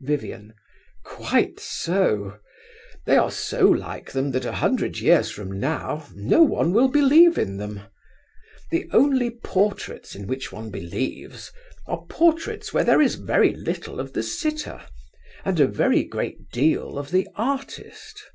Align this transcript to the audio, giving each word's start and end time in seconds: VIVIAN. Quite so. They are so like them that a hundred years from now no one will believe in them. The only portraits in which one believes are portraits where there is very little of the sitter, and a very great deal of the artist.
VIVIAN. 0.00 0.54
Quite 1.04 1.60
so. 1.60 2.38
They 3.04 3.18
are 3.18 3.30
so 3.30 3.68
like 3.68 4.10
them 4.12 4.30
that 4.30 4.46
a 4.46 4.52
hundred 4.52 4.98
years 5.00 5.30
from 5.30 5.60
now 5.60 6.06
no 6.14 6.42
one 6.42 6.72
will 6.72 6.88
believe 6.88 7.36
in 7.36 7.58
them. 7.58 7.82
The 8.70 8.88
only 8.94 9.28
portraits 9.28 10.14
in 10.16 10.26
which 10.26 10.50
one 10.50 10.70
believes 10.70 11.52
are 11.86 12.06
portraits 12.08 12.72
where 12.72 12.84
there 12.84 13.02
is 13.02 13.16
very 13.16 13.52
little 13.54 14.00
of 14.00 14.14
the 14.14 14.22
sitter, 14.22 14.80
and 15.44 15.60
a 15.60 15.66
very 15.66 16.04
great 16.04 16.48
deal 16.48 16.96
of 16.96 17.10
the 17.10 17.28
artist. 17.34 18.30